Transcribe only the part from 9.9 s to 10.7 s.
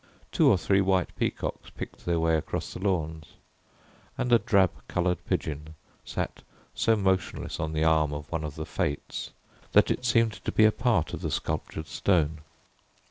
it seemed to be